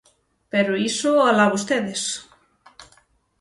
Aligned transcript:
Pero 0.51 0.79
iso, 0.89 1.11
¡alá 1.29 1.45
vostedes! 1.53 2.01